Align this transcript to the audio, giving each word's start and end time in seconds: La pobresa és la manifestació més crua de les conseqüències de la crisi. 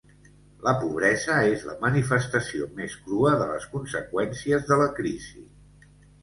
La 0.67 0.71
pobresa 0.83 1.35
és 1.49 1.65
la 1.67 1.75
manifestació 1.83 2.69
més 2.79 2.95
crua 3.03 3.35
de 3.43 3.47
les 3.51 3.69
conseqüències 3.75 4.67
de 4.73 4.81
la 4.83 4.89
crisi. 5.03 5.45